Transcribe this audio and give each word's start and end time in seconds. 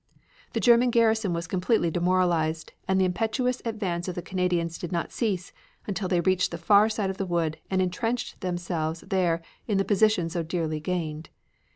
The 0.53 0.59
German 0.59 0.89
garrison 0.89 1.31
was 1.31 1.45
completely 1.45 1.91
demoralized, 1.91 2.73
and 2.87 2.99
the 2.99 3.05
impetuous 3.05 3.61
advance 3.65 4.07
of 4.07 4.15
the 4.15 4.23
Canadians 4.23 4.79
did 4.79 4.91
not 4.91 5.11
cease 5.11 5.53
until 5.85 6.07
they 6.07 6.21
reached 6.21 6.49
the 6.49 6.57
far 6.57 6.89
side 6.89 7.11
of 7.11 7.17
the 7.17 7.25
wood 7.27 7.57
and 7.69 7.83
intrenched 7.83 8.41
themselves 8.41 9.01
there 9.01 9.43
in 9.67 9.77
the 9.77 9.85
position 9.85 10.27
so 10.27 10.41
dearly 10.41 10.79
gained. 10.79 11.29